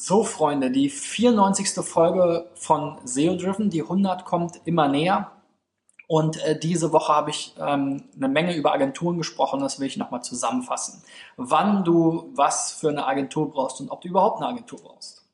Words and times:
So, 0.00 0.22
Freunde, 0.22 0.70
die 0.70 0.90
94. 0.90 1.84
Folge 1.84 2.48
von 2.54 2.98
SEO 3.02 3.34
Driven, 3.34 3.68
die 3.68 3.82
100 3.82 4.24
kommt 4.24 4.60
immer 4.64 4.86
näher. 4.86 5.32
Und 6.06 6.40
äh, 6.44 6.56
diese 6.56 6.92
Woche 6.92 7.12
habe 7.12 7.30
ich 7.30 7.56
ähm, 7.58 8.04
eine 8.14 8.28
Menge 8.28 8.54
über 8.54 8.72
Agenturen 8.72 9.18
gesprochen, 9.18 9.58
das 9.58 9.80
will 9.80 9.88
ich 9.88 9.96
nochmal 9.96 10.22
zusammenfassen. 10.22 11.02
Wann 11.36 11.82
du 11.82 12.30
was 12.36 12.70
für 12.74 12.90
eine 12.90 13.08
Agentur 13.08 13.50
brauchst 13.50 13.80
und 13.80 13.90
ob 13.90 14.00
du 14.02 14.06
überhaupt 14.06 14.40
eine 14.40 14.46
Agentur 14.46 14.78
brauchst. 14.80 15.27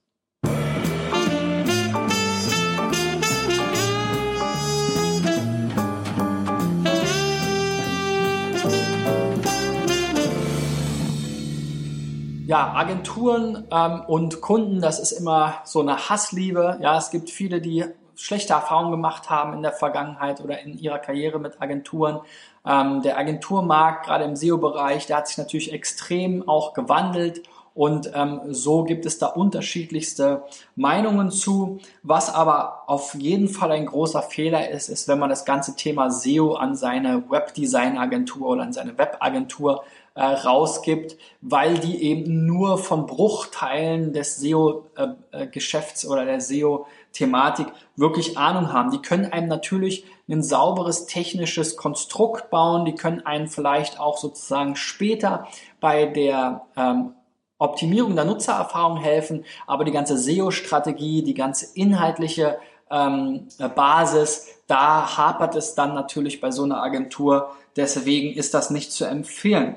Ja, 12.47 12.75
Agenturen 12.75 13.67
ähm, 13.71 14.03
und 14.07 14.43
Kunden, 14.43 14.83
das 14.83 15.01
ist 15.01 15.13
immer 15.13 15.63
so 15.65 15.81
eine 15.81 16.11
Hassliebe. 16.11 16.79
Ja, 16.83 16.99
es 16.99 17.11
gibt 17.11 17.31
viele, 17.31 17.63
die 17.63 17.87
schlechte 18.17 18.53
Erfahrungen 18.53 18.91
gemacht 18.91 19.31
haben 19.31 19.55
in 19.55 19.63
der 19.63 19.73
Vergangenheit 19.73 20.43
oder 20.43 20.61
in 20.61 20.77
ihrer 20.77 20.99
Karriere 20.99 21.39
mit 21.39 21.63
Agenturen. 21.63 22.21
Ähm, 22.67 23.01
der 23.01 23.17
Agenturmarkt, 23.17 24.05
gerade 24.05 24.25
im 24.25 24.37
SEO-Bereich, 24.37 25.07
der 25.07 25.17
hat 25.17 25.29
sich 25.29 25.39
natürlich 25.39 25.73
extrem 25.73 26.47
auch 26.47 26.75
gewandelt 26.75 27.49
und 27.75 28.13
ähm, 28.15 28.41
so 28.51 28.85
gibt 28.85 29.05
es 29.05 29.19
da 29.19 29.27
unterschiedlichste 29.27 30.45
Meinungen 30.77 31.31
zu. 31.31 31.81
Was 32.05 32.33
aber 32.33 32.85
auf 32.87 33.15
jeden 33.15 33.49
Fall 33.49 33.73
ein 33.73 33.87
großer 33.87 34.23
Fehler 34.23 34.71
ist, 34.71 34.89
ist, 34.89 35.09
wenn 35.09 35.19
man 35.19 35.29
das 35.29 35.45
ganze 35.45 35.75
Thema 35.75 36.11
SEO 36.11 36.55
an 36.55 36.77
seine 36.77 37.29
Webdesign-Agentur 37.29 38.49
oder 38.49 38.63
an 38.63 38.73
seine 38.73 38.97
Webagentur 38.97 39.83
äh, 40.15 40.23
rausgibt, 40.23 41.17
weil 41.41 41.79
die 41.79 42.03
eben 42.03 42.47
nur 42.47 42.79
von 42.79 43.07
Bruchteilen 43.07 44.13
des 44.13 44.37
SEO-Geschäfts 44.37 46.05
äh, 46.05 46.07
oder 46.07 46.25
der 46.25 46.41
SEO-Thematik 46.41 47.67
wirklich 47.97 48.39
Ahnung 48.39 48.73
haben. 48.73 48.91
Die 48.91 49.03
können 49.03 49.33
einem 49.33 49.49
natürlich 49.49 50.05
ein 50.29 50.43
sauberes 50.43 51.07
technisches 51.07 51.77
Konstrukt 51.77 52.49
bauen, 52.51 52.85
die 52.85 52.95
können 52.95 53.27
einen 53.27 53.49
vielleicht 53.49 53.99
auch 53.99 54.17
sozusagen 54.17 54.77
später 54.77 55.49
bei 55.81 56.07
der 56.07 56.63
ähm, 56.77 57.15
Optimierung 57.59 58.15
der 58.15 58.25
Nutzererfahrung 58.25 58.99
helfen, 58.99 59.45
aber 59.67 59.85
die 59.85 59.93
ganze 59.93 60.17
SEO-Strategie, 60.17 61.23
die 61.23 61.35
ganze 61.35 61.75
inhaltliche 61.75 62.59
ähm, 62.91 63.49
Basis, 63.75 64.49
da 64.67 65.17
hapert 65.17 65.57
es 65.57 65.75
dann 65.75 65.95
natürlich 65.95 66.41
bei 66.41 66.51
so 66.51 66.63
einer 66.63 66.83
Agentur. 66.83 67.51
Deswegen 67.77 68.35
ist 68.37 68.55
das 68.55 68.71
nicht 68.71 68.93
zu 68.93 69.05
empfehlen. 69.05 69.77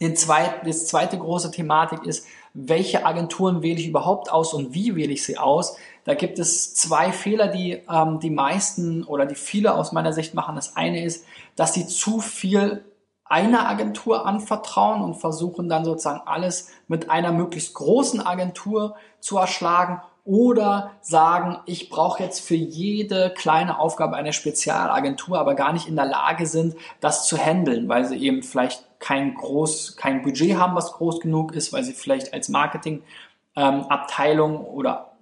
Den 0.00 0.16
zweiten, 0.16 0.66
das 0.66 0.86
zweite 0.86 1.18
große 1.18 1.50
Thematik 1.50 2.04
ist, 2.04 2.26
welche 2.54 3.04
Agenturen 3.04 3.62
wähle 3.62 3.78
ich 3.78 3.88
überhaupt 3.88 4.32
aus 4.32 4.54
und 4.54 4.72
wie 4.72 4.96
wähle 4.96 5.12
ich 5.12 5.24
sie 5.24 5.36
aus? 5.36 5.76
Da 6.04 6.14
gibt 6.14 6.38
es 6.38 6.74
zwei 6.74 7.12
Fehler, 7.12 7.48
die 7.48 7.82
ähm, 7.90 8.20
die 8.20 8.30
meisten 8.30 9.04
oder 9.04 9.26
die 9.26 9.34
viele 9.34 9.74
aus 9.74 9.92
meiner 9.92 10.12
Sicht 10.12 10.34
machen. 10.34 10.56
Das 10.56 10.76
eine 10.76 11.04
ist, 11.04 11.26
dass 11.54 11.74
sie 11.74 11.86
zu 11.86 12.20
viel 12.20 12.84
einer 13.28 13.68
Agentur 13.68 14.24
anvertrauen 14.24 15.02
und 15.02 15.14
versuchen 15.14 15.68
dann 15.68 15.84
sozusagen 15.84 16.22
alles 16.26 16.70
mit 16.86 17.10
einer 17.10 17.32
möglichst 17.32 17.74
großen 17.74 18.24
Agentur 18.24 18.94
zu 19.20 19.36
erschlagen 19.36 20.00
oder 20.24 20.92
sagen, 21.00 21.58
ich 21.66 21.88
brauche 21.88 22.22
jetzt 22.22 22.40
für 22.40 22.54
jede 22.54 23.32
kleine 23.36 23.78
Aufgabe 23.78 24.16
eine 24.16 24.32
Spezialagentur, 24.32 25.38
aber 25.38 25.54
gar 25.54 25.72
nicht 25.72 25.88
in 25.88 25.96
der 25.96 26.06
Lage 26.06 26.46
sind, 26.46 26.74
das 27.00 27.26
zu 27.26 27.36
handeln, 27.36 27.88
weil 27.88 28.04
sie 28.04 28.16
eben 28.16 28.42
vielleicht 28.42 28.85
kein 28.98 29.34
groß, 29.34 29.96
kein 29.96 30.22
Budget 30.22 30.56
haben, 30.56 30.74
was 30.74 30.92
groß 30.92 31.20
genug 31.20 31.52
ist, 31.52 31.72
weil 31.72 31.84
sie 31.84 31.92
vielleicht 31.92 32.32
als 32.32 32.48
Marketingabteilung 32.48 34.54
ähm, 34.54 34.64
oder 34.64 35.12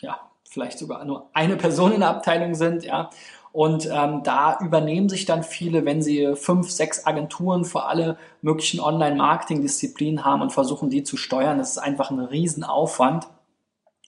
ja, 0.00 0.20
vielleicht 0.48 0.78
sogar 0.78 1.04
nur 1.04 1.28
eine 1.32 1.56
Person 1.56 1.92
in 1.92 2.00
der 2.00 2.10
Abteilung 2.10 2.54
sind, 2.54 2.84
ja. 2.84 3.10
Und 3.52 3.88
ähm, 3.88 4.24
da 4.24 4.58
übernehmen 4.58 5.08
sich 5.08 5.26
dann 5.26 5.44
viele, 5.44 5.84
wenn 5.84 6.02
sie 6.02 6.34
fünf, 6.34 6.72
sechs 6.72 7.06
Agenturen 7.06 7.64
für 7.64 7.84
alle 7.84 8.18
möglichen 8.42 8.80
Online-Marketing-Disziplinen 8.80 10.24
haben 10.24 10.42
und 10.42 10.52
versuchen, 10.52 10.90
die 10.90 11.04
zu 11.04 11.16
steuern. 11.16 11.58
Das 11.58 11.70
ist 11.70 11.78
einfach 11.78 12.10
ein 12.10 12.18
Riesenaufwand. 12.18 13.28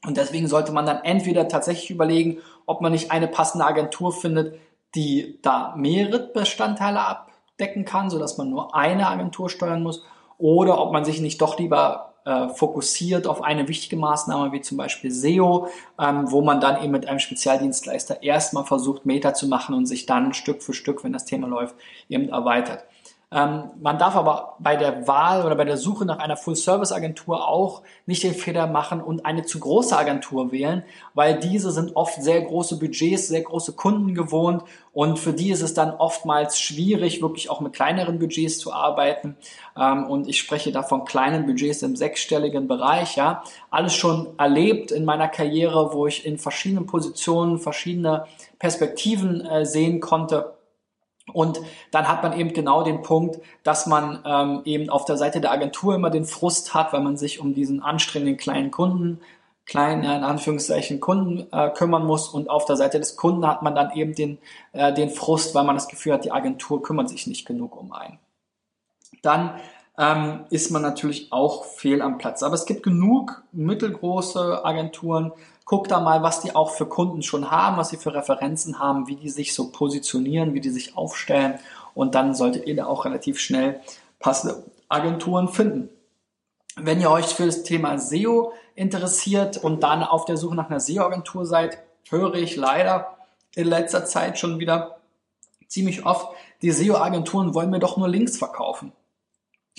Und 0.05 0.17
deswegen 0.17 0.49
sollte 0.49 0.73
man 0.73 0.85
dann 0.85 1.05
entweder 1.05 1.47
tatsächlich 1.47 1.91
überlegen, 1.91 2.39
ob 2.67 2.81
man 2.81 2.91
nicht 2.91 3.13
eine 3.13 3.29
passende 3.29 3.67
Agentur 3.67 4.13
findet, 4.13 4.59
die 4.97 5.39
da 5.43 5.75
mehrere 5.77 6.19
Bestandteile 6.19 7.19
abdecken 7.56 7.87
kann, 7.87 8.11
sodass 8.11 8.37
man 8.37 8.50
nur 8.50 8.75
eine 8.75 9.09
Agentur 9.09 9.49
steuern 9.49 9.83
muss, 9.83 10.05
oder 10.39 10.78
ob 10.78 10.93
man 10.93 11.05
sich 11.05 11.21
nicht 11.21 11.41
doch 11.41 11.59
lieber 11.59 12.15
äh, 12.27 12.49
fokussiert 12.49 13.27
auf 13.27 13.43
eine 13.43 13.69
wichtige 13.69 13.97
Maßnahme, 13.97 14.53
wie 14.53 14.61
zum 14.61 14.77
Beispiel 14.77 15.11
SEO, 15.11 15.69
ähm, 15.99 16.31
wo 16.31 16.43
man 16.43 16.61
dann 16.61 16.83
eben 16.83 16.93
mit 16.93 17.09
einem 17.09 17.19
Spezialdienstleister 17.19 18.22
erstmal 18.22 18.65
versucht, 18.65 19.06
Meta 19.06 19.33
zu 19.33 19.49
machen 19.49 19.75
und 19.75 19.87
sich 19.87 20.05
dann 20.05 20.34
Stück 20.34 20.62
für 20.62 20.75
Stück, 20.75 21.05
wenn 21.05 21.15
das 21.15 21.25
Thema 21.25 21.49
läuft, 21.49 21.75
eben 22.11 22.28
erweitert. 22.28 22.84
Ähm, 23.33 23.71
man 23.81 23.99
darf 23.99 24.15
aber 24.15 24.55
bei 24.61 24.77
der 24.77 25.09
Wahl 25.09 25.45
oder 25.45 25.57
bei 25.57 25.65
der 25.65 25.77
Suche 25.77 26.05
nach 26.05 26.21
einer 26.21 26.37
Full-Service-Agentur 26.37 27.49
auch 27.49 27.83
nicht 28.07 28.23
den 28.23 28.35
Fehler 28.35 28.69
machen 28.69 29.01
und 29.01 29.27
eine 29.27 29.43
zu 29.43 29.59
große 29.59 29.99
Agentur 29.99 30.53
wählen, 30.53 30.85
weil 31.13 31.41
diese 31.41 31.73
sind 31.73 31.97
oft 31.97 32.23
sehr 32.23 32.41
große 32.43 32.79
Budgets, 32.79 33.27
sehr 33.27 33.43
große 33.43 33.73
Kunden 33.73 34.15
gewohnt 34.15 34.63
und 34.93 35.19
für 35.19 35.33
die 35.33 35.51
ist 35.51 35.61
es 35.61 35.75
dann 35.75 35.91
oftmals 35.91 36.61
schwierig, 36.61 37.21
wirklich 37.21 37.51
auch 37.51 37.61
mit 37.61 37.73
kleineren 37.73 38.21
Budgets 38.21 38.59
zu 38.59 38.73
arbeiten. 38.73 39.37
Ähm, 39.77 40.07
und 40.07 40.29
ich 40.29 40.39
spreche 40.39 40.71
da 40.71 40.85
von 40.85 41.05
kleinen 41.05 41.47
Budgets 41.47 41.83
im 41.83 41.97
sechsstelligen 41.97 42.69
Bereich. 42.69 43.17
Ja, 43.17 43.43
alles 43.71 43.95
schon 43.95 44.39
erlebt 44.39 44.93
in 44.93 45.05
meiner 45.05 45.29
Karriere, 45.29 45.93
wo 45.93 46.07
ich 46.07 46.25
in 46.25 46.39
verschiedenen 46.39 46.87
Positionen 46.87 47.59
verschiedene 47.59 48.25
Perspektiven 48.61 49.45
äh, 49.45 49.67
sehen 49.67 50.01
konnte 50.01 50.56
und 51.33 51.61
dann 51.91 52.09
hat 52.09 52.23
man 52.23 52.39
eben 52.39 52.53
genau 52.53 52.83
den 52.83 53.03
Punkt, 53.03 53.41
dass 53.65 53.87
man 53.87 54.23
ähm, 54.25 54.63
eben 54.65 54.91
auf 54.91 55.05
der 55.05 55.17
Seite 55.17 55.41
der 55.41 55.51
Agentur 55.51 55.95
immer 55.95 56.11
den 56.11 56.25
Frust 56.25 56.73
hat, 56.73 56.93
weil 56.93 57.01
man 57.01 57.17
sich 57.17 57.41
um 57.41 57.53
diesen 57.53 57.83
anstrengenden 57.83 58.37
kleinen 58.37 58.71
Kunden, 58.71 59.21
kleinen 59.65 60.05
in 60.05 60.23
Anführungszeichen 60.23 61.01
Kunden 61.01 61.49
äh, 61.53 61.71
kümmern 61.71 62.07
muss. 62.07 62.29
Und 62.29 62.49
auf 62.49 62.65
der 62.65 62.77
Seite 62.77 63.01
des 63.01 63.17
Kunden 63.17 63.47
hat 63.47 63.63
man 63.63 63.75
dann 63.75 63.91
eben 63.93 64.15
den, 64.15 64.39
äh, 64.73 64.93
den 64.93 65.11
Frust, 65.11 65.55
weil 65.55 65.65
man 65.65 65.75
das 65.75 65.89
Gefühl 65.89 66.13
hat, 66.13 66.25
die 66.25 66.31
Agentur 66.31 66.83
kümmert 66.83 67.09
sich 67.09 67.27
nicht 67.27 67.45
genug 67.45 67.77
um 67.77 67.93
einen. 67.93 68.21
Dann 69.23 69.59
ähm, 69.99 70.45
ist 70.51 70.71
man 70.71 70.83
natürlich 70.83 71.33
auch 71.33 71.65
fehl 71.65 72.03
am 72.03 72.19
Platz. 72.19 72.43
Aber 72.43 72.55
es 72.55 72.67
gibt 72.67 72.83
genug 72.83 73.43
mittelgroße 73.53 74.65
Agenturen, 74.65 75.33
Guck 75.67 75.89
da 75.89 75.99
mal, 75.99 76.23
was 76.23 76.41
die 76.41 76.55
auch 76.55 76.71
für 76.71 76.87
Kunden 76.87 77.23
schon 77.25 77.51
haben, 77.51 77.77
was 77.77 77.89
sie 77.89 77.97
für 77.97 78.15
Referenzen 78.15 78.79
haben, 78.79 79.09
wie 79.09 79.17
die 79.17 79.29
sich 79.29 79.53
so 79.53 79.73
positionieren, 79.73 80.55
wie 80.55 80.61
die 80.61 80.71
sich 80.71 80.97
aufstellen. 80.97 81.59
Und 81.93 82.15
dann 82.15 82.37
solltet 82.37 82.69
ihr 82.69 82.77
da 82.77 82.87
auch 82.87 83.05
relativ 83.05 83.41
schnell 83.41 83.81
passende 84.21 84.62
Agenturen 84.89 85.49
finden. 85.49 85.89
Wenn 86.77 87.01
ihr 87.01 87.11
euch 87.11 87.27
für 87.27 87.47
das 87.47 87.65
Thema 87.65 87.99
SEO 87.99 88.53
interessiert 88.77 89.57
und 89.57 89.83
dann 89.83 90.05
auf 90.05 90.25
der 90.25 90.37
Suche 90.37 90.55
nach 90.55 90.71
einer 90.71 90.78
SEO-Agentur 90.78 91.47
seid, 91.47 91.78
höre 92.11 92.34
ich 92.34 92.55
leider 92.55 93.17
in 93.57 93.67
letzter 93.67 94.05
Zeit 94.05 94.39
schon 94.39 94.61
wieder 94.61 95.01
ziemlich 95.67 96.07
oft, 96.07 96.28
die 96.63 96.71
SEO-Agenturen 96.71 97.55
wollen 97.55 97.71
mir 97.71 97.81
doch 97.81 97.97
nur 97.97 98.09
Links 98.09 98.39
verkaufen. 98.39 98.93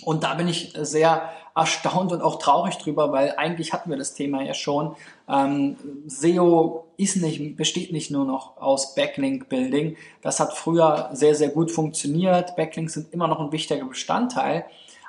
Und 0.03 0.23
da 0.23 0.35
bin 0.35 0.47
ich 0.47 0.73
sehr 0.79 1.29
erstaunt 1.55 2.11
und 2.11 2.21
auch 2.21 2.37
traurig 2.37 2.77
drüber, 2.77 3.11
weil 3.11 3.33
eigentlich 3.35 3.73
hatten 3.73 3.89
wir 3.89 3.97
das 3.97 4.13
Thema 4.13 4.43
ja 4.43 4.53
schon. 4.53 4.95
Ähm, 5.27 5.75
SEO 6.05 6.85
ist 6.97 7.17
nicht, 7.17 7.57
besteht 7.57 7.91
nicht 7.91 8.11
nur 8.11 8.25
noch 8.25 8.57
aus 8.57 8.93
Backlink-Building. 8.93 9.97
Das 10.21 10.39
hat 10.39 10.53
früher 10.55 11.09
sehr, 11.13 11.33
sehr 11.33 11.49
gut 11.49 11.71
funktioniert. 11.71 12.55
Backlinks 12.55 12.93
sind 12.93 13.11
immer 13.11 13.27
noch 13.27 13.39
ein 13.39 13.51
wichtiger 13.51 13.85
Bestandteil. 13.85 14.65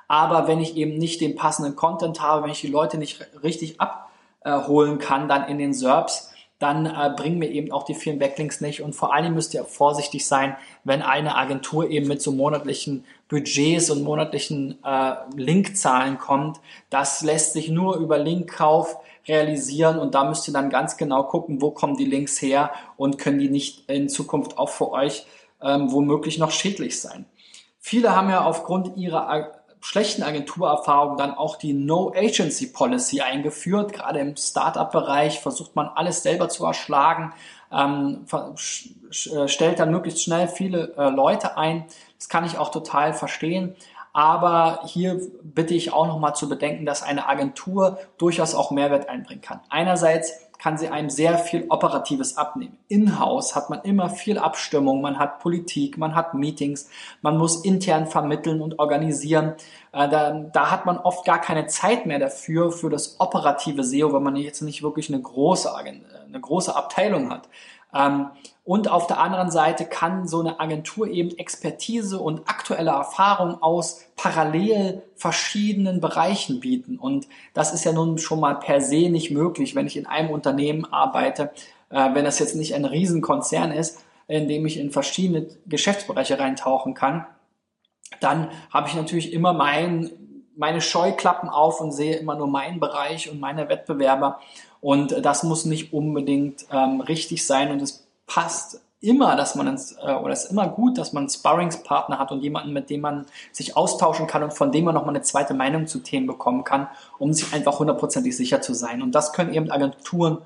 Aber 0.09 0.49
wenn 0.49 0.61
ich 0.61 0.75
eben 0.77 0.97
nicht 0.97 1.21
den 1.21 1.37
passenden 1.37 1.77
Content 1.77 2.23
habe, 2.23 2.45
wenn 2.45 2.51
ich 2.51 2.63
die 2.63 2.69
Leute 2.69 2.97
nicht 2.97 3.21
richtig 3.43 3.79
abholen 3.79 4.99
kann, 4.99 5.29
dann 5.29 5.49
in 5.49 5.59
den 5.59 5.75
SERPs, 5.75 6.28
dann 6.59 6.87
äh, 6.87 7.13
bringen 7.17 7.39
mir 7.39 7.51
eben 7.51 7.71
auch 7.71 7.85
die 7.85 7.95
vielen 7.95 8.19
Backlinks 8.19 8.61
nicht. 8.61 8.83
Und 8.83 8.95
vor 8.95 9.15
allem 9.15 9.35
müsst 9.35 9.55
ihr 9.55 9.65
vorsichtig 9.65 10.27
sein, 10.27 10.57
wenn 10.85 11.03
eine 11.03 11.37
Agentur 11.37 11.89
eben 11.89 12.09
mit 12.09 12.21
so 12.21 12.33
monatlichen 12.33 13.05
Budgets 13.29 13.91
und 13.91 14.03
monatlichen 14.03 14.83
äh, 14.85 15.15
Linkzahlen 15.37 16.19
kommt. 16.19 16.61
Das 16.91 17.23
lässt 17.23 17.53
sich 17.53 17.69
nur 17.69 17.97
über 17.97 18.19
Linkkauf 18.19 18.97
realisieren 19.29 19.99
und 19.99 20.15
da 20.15 20.25
müsst 20.25 20.49
ihr 20.49 20.55
dann 20.55 20.71
ganz 20.71 20.97
genau 20.97 21.23
gucken, 21.25 21.61
wo 21.61 21.71
kommen 21.71 21.97
die 21.97 22.07
Links 22.07 22.41
her 22.41 22.73
und 22.97 23.19
können 23.19 23.39
die 23.39 23.51
nicht 23.51 23.89
in 23.89 24.09
Zukunft 24.09 24.59
auch 24.59 24.71
für 24.71 24.91
euch 24.91 25.27
ähm, 25.63 25.93
womöglich 25.93 26.39
noch 26.39 26.51
schädlich 26.51 27.01
sein. 27.01 27.27
Viele 27.79 28.17
haben 28.17 28.31
ja 28.31 28.45
aufgrund 28.45 28.97
ihrer 28.97 29.58
schlechten 29.81 30.23
Agenturerfahrung 30.23 31.17
dann 31.17 31.35
auch 31.35 31.57
die 31.57 31.73
No 31.73 32.13
Agency 32.15 32.67
Policy 32.69 33.21
eingeführt. 33.21 33.93
Gerade 33.93 34.21
im 34.21 34.37
Startup-Bereich 34.37 35.41
versucht 35.41 35.77
man 35.77 35.89
alles 35.89 36.23
selber 36.23 36.49
zu 36.49 36.65
erschlagen, 36.65 37.33
ähm, 37.73 38.25
äh, 38.33 39.49
stellt 39.49 39.79
dann 39.79 39.91
möglichst 39.91 40.23
schnell 40.23 40.49
viele 40.49 40.95
äh, 40.97 41.11
Leute 41.11 41.57
ein. 41.57 41.85
Das 42.19 42.29
kann 42.29 42.45
ich 42.45 42.59
auch 42.59 42.71
total 42.71 43.13
verstehen. 43.13 43.77
Aber 44.13 44.81
hier 44.85 45.21
bitte 45.43 45.75
ich 45.75 45.93
auch 45.93 46.07
nochmal 46.07 46.35
zu 46.35 46.49
bedenken, 46.49 46.87
dass 46.87 47.03
eine 47.03 47.29
Agentur 47.29 47.99
durchaus 48.19 48.55
auch 48.55 48.71
Mehrwert 48.71 49.09
einbringen 49.09 49.43
kann. 49.43 49.61
Einerseits 49.69 50.33
kann 50.59 50.77
sie 50.77 50.89
einem 50.89 51.09
sehr 51.09 51.39
viel 51.39 51.67
Operatives 51.69 52.37
abnehmen. 52.37 52.77
In-house 52.89 53.55
hat 53.55 53.71
man 53.71 53.81
immer 53.83 54.11
viel 54.11 54.39
Abstimmung, 54.39 55.01
man 55.01 55.19
hat 55.19 55.39
Politik, 55.39 55.99
man 55.99 56.15
hat 56.15 56.35
Meetings, 56.35 56.91
man 57.23 57.39
muss 57.39 57.65
intern 57.65 58.07
vermitteln 58.07 58.61
und 58.61 58.79
organisieren. 58.79 59.55
Äh, 59.93 60.09
da, 60.09 60.33
da 60.33 60.71
hat 60.71 60.85
man 60.85 60.99
oft 60.99 61.25
gar 61.25 61.41
keine 61.41 61.67
Zeit 61.69 62.07
mehr 62.07 62.19
dafür, 62.19 62.73
für 62.73 62.91
das 62.91 63.21
operative 63.21 63.85
SEO, 63.85 64.13
wenn 64.13 64.23
man 64.23 64.37
jetzt 64.37 64.63
nicht 64.63 64.83
wirklich 64.83 65.09
eine 65.09 65.23
große, 65.23 65.75
eine 65.75 66.41
große 66.41 66.75
Abteilung 66.75 67.31
hat. 67.31 67.49
Ähm, 67.99 68.29
und 68.65 68.91
auf 68.91 69.07
der 69.07 69.19
anderen 69.19 69.51
Seite 69.51 69.87
kann 69.87 70.29
so 70.29 70.41
eine 70.41 70.61
Agentur 70.61 71.09
eben 71.09 71.37
Expertise 71.39 72.19
und 72.19 72.49
aktuelle 72.49 72.91
Erfahrung 72.91 73.63
aus 73.63 74.05
parallel 74.15 75.03
verschiedenen 75.17 76.01
Bereichen 76.01 76.61
bieten. 76.61 76.99
Und 76.99 77.29
das 77.55 77.73
ist 77.73 77.85
ja 77.85 77.93
nun 77.93 78.19
schon 78.19 78.41
mal 78.41 78.57
per 78.57 78.83
se 78.83 79.09
nicht 79.09 79.31
möglich, 79.31 79.75
wenn 79.75 79.87
ich 79.87 79.97
in 79.97 80.07
einem 80.07 80.31
Unternehmen 80.31 80.85
arbeite, 80.85 81.51
äh, 81.91 82.15
wenn 82.15 82.25
das 82.25 82.39
jetzt 82.39 82.57
nicht 82.57 82.75
ein 82.75 82.85
Riesenkonzern 82.85 83.73
ist, 83.73 84.05
in 84.29 84.49
dem 84.49 84.67
ich 84.67 84.79
in 84.79 84.91
verschiedene 84.91 85.49
Geschäftsbereiche 85.67 86.39
reintauchen 86.39 86.93
kann, 86.93 87.27
dann 88.21 88.51
habe 88.71 88.89
ich 88.89 88.95
natürlich 88.95 89.33
immer 89.33 89.55
mein, 89.55 90.11
meine 90.57 90.83
Scheuklappen 90.83 91.49
auf 91.49 91.81
und 91.81 91.93
sehe 91.93 92.17
immer 92.17 92.35
nur 92.35 92.49
meinen 92.49 92.81
Bereich 92.81 93.31
und 93.31 93.41
meine 93.41 93.71
Wettbewerber. 93.71 94.41
Und 94.81 95.25
das 95.25 95.43
muss 95.43 95.65
nicht 95.65 95.93
unbedingt 95.93 96.67
ähm, 96.71 97.01
richtig 97.01 97.47
sein 97.47 97.71
und 97.71 97.83
es 97.83 98.07
passt 98.27 98.81
immer, 99.01 99.37
dass 99.37 99.55
man 99.55 99.69
ins, 99.69 99.93
äh, 99.93 100.13
oder 100.15 100.33
es 100.33 100.45
ist 100.45 100.51
immer 100.51 100.69
gut, 100.69 100.99
dass 100.99 101.13
man 101.13 101.25
einen 101.25 101.31
Sparringspartner 101.31 102.19
hat 102.19 102.33
und 102.33 102.41
jemanden, 102.41 102.73
mit 102.73 102.91
dem 102.91 103.01
man 103.01 103.27
sich 103.53 103.77
austauschen 103.77 104.27
kann 104.27 104.43
und 104.43 104.53
von 104.53 104.73
dem 104.73 104.85
man 104.85 104.95
nochmal 104.95 105.15
eine 105.15 105.23
zweite 105.23 105.55
Meinung 105.55 105.87
zu 105.87 106.01
Themen 106.01 106.27
bekommen 106.27 106.65
kann, 106.65 106.89
um 107.19 107.33
sich 107.33 107.53
einfach 107.53 107.79
hundertprozentig 107.79 108.37
sicher 108.37 108.61
zu 108.61 108.75
sein. 108.75 109.03
Und 109.03 109.15
das 109.15 109.33
können 109.33 109.55
eben 109.55 109.71
Agenturen 109.71 110.39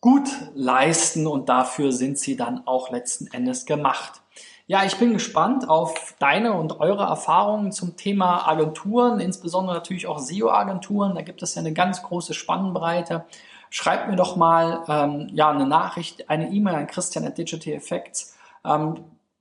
gut 0.00 0.28
leisten 0.54 1.26
und 1.26 1.48
dafür 1.48 1.92
sind 1.92 2.18
sie 2.18 2.36
dann 2.36 2.66
auch 2.66 2.90
letzten 2.90 3.26
Endes 3.26 3.66
gemacht. 3.66 4.22
Ja, 4.66 4.84
ich 4.84 4.96
bin 4.98 5.12
gespannt 5.12 5.68
auf 5.68 6.14
deine 6.20 6.52
und 6.52 6.78
eure 6.78 7.02
Erfahrungen 7.02 7.72
zum 7.72 7.96
Thema 7.96 8.46
Agenturen, 8.48 9.18
insbesondere 9.18 9.74
natürlich 9.74 10.06
auch 10.06 10.20
SEO-Agenturen. 10.20 11.16
Da 11.16 11.22
gibt 11.22 11.42
es 11.42 11.56
ja 11.56 11.60
eine 11.60 11.72
ganz 11.72 12.04
große 12.04 12.34
Spannbreite. 12.34 13.24
Schreibt 13.70 14.08
mir 14.08 14.16
doch 14.16 14.36
mal 14.36 14.84
ähm, 14.88 15.30
ja, 15.32 15.50
eine 15.50 15.66
Nachricht, 15.66 16.28
eine 16.28 16.50
E-Mail 16.50 16.74
an 16.74 16.86
Christian 16.88 17.24
at 17.24 17.38
Digital 17.38 17.72
Effects. 17.72 18.36
Ähm, 18.64 18.96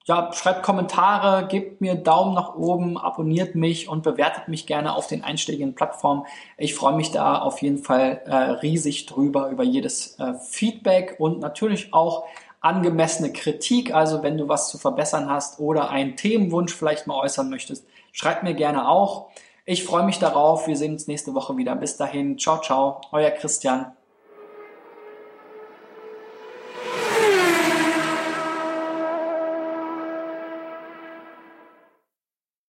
ja, 0.06 0.32
schreibt 0.34 0.64
Kommentare, 0.64 1.48
gebt 1.48 1.82
mir 1.82 1.96
Daumen 1.96 2.34
nach 2.34 2.56
oben, 2.56 2.98
abonniert 2.98 3.54
mich 3.54 3.90
und 3.90 4.02
bewertet 4.02 4.48
mich 4.48 4.66
gerne 4.66 4.96
auf 4.96 5.08
den 5.08 5.24
einschlägigen 5.24 5.76
Plattformen. 5.76 6.26
Ich 6.58 6.74
freue 6.74 6.96
mich 6.96 7.12
da 7.12 7.38
auf 7.40 7.62
jeden 7.62 7.78
Fall 7.78 8.22
äh, 8.26 8.36
riesig 8.36 9.06
drüber, 9.06 9.50
über 9.50 9.64
jedes 9.64 10.20
äh, 10.20 10.34
Feedback 10.36 11.18
und 11.20 11.40
natürlich 11.40 11.94
auch 11.94 12.26
angemessene 12.62 13.32
Kritik. 13.32 13.94
Also 13.94 14.24
wenn 14.24 14.38
du 14.38 14.48
was 14.48 14.70
zu 14.70 14.78
verbessern 14.78 15.30
hast 15.30 15.60
oder 15.60 15.90
einen 15.90 16.16
Themenwunsch 16.16 16.74
vielleicht 16.74 17.08
mal 17.08 17.20
äußern 17.20 17.50
möchtest, 17.50 17.86
schreibt 18.12 18.44
mir 18.44 18.54
gerne 18.54 18.90
auch. 18.90 19.28
Ich 19.66 19.84
freue 19.84 20.04
mich 20.04 20.18
darauf. 20.18 20.68
Wir 20.68 20.76
sehen 20.76 20.94
uns 20.94 21.08
nächste 21.08 21.36
Woche 21.36 21.56
wieder. 21.58 21.76
Bis 21.76 21.98
dahin. 21.98 22.40
Ciao, 22.40 22.60
ciao. 22.60 23.02
Euer 23.12 23.30
Christian. 23.30 23.92